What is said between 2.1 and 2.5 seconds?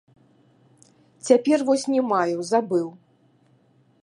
маю,